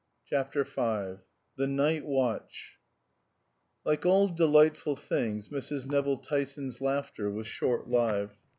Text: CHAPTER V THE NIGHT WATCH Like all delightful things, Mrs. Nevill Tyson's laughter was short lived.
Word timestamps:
CHAPTER 0.25 0.63
V 0.63 1.21
THE 1.57 1.67
NIGHT 1.67 2.07
WATCH 2.07 2.77
Like 3.85 4.03
all 4.03 4.29
delightful 4.29 4.95
things, 4.95 5.49
Mrs. 5.49 5.85
Nevill 5.85 6.17
Tyson's 6.17 6.81
laughter 6.81 7.29
was 7.29 7.45
short 7.45 7.87
lived. 7.87 8.39